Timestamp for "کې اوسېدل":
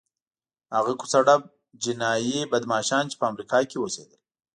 3.69-4.19